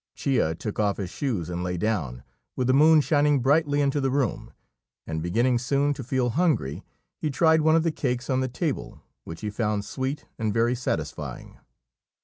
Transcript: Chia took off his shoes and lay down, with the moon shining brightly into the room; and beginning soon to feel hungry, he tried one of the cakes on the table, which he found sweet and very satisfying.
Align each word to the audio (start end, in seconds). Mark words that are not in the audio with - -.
Chia 0.15 0.55
took 0.55 0.79
off 0.79 0.97
his 0.97 1.11
shoes 1.11 1.47
and 1.47 1.61
lay 1.63 1.77
down, 1.77 2.23
with 2.55 2.65
the 2.65 2.73
moon 2.73 3.01
shining 3.01 3.39
brightly 3.39 3.81
into 3.81 4.01
the 4.01 4.09
room; 4.09 4.51
and 5.05 5.21
beginning 5.21 5.59
soon 5.59 5.93
to 5.93 6.03
feel 6.03 6.31
hungry, 6.31 6.83
he 7.19 7.29
tried 7.29 7.61
one 7.61 7.75
of 7.75 7.83
the 7.83 7.91
cakes 7.91 8.27
on 8.27 8.39
the 8.39 8.47
table, 8.47 8.99
which 9.25 9.41
he 9.41 9.51
found 9.51 9.85
sweet 9.85 10.25
and 10.39 10.55
very 10.55 10.73
satisfying. 10.73 11.59